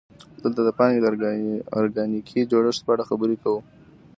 دلته 0.41 0.61
د 0.67 0.69
پانګې 0.77 0.99
د 1.01 1.05
ارګانیکي 1.79 2.41
جوړښت 2.51 2.81
په 2.85 2.91
اړه 2.93 3.03
خبرې 3.09 3.35
کوو 3.43 3.59